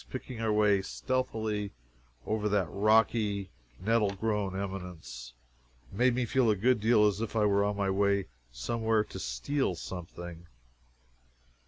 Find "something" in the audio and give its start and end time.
9.75-10.47